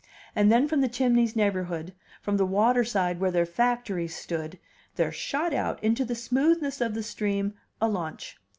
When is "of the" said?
6.81-7.03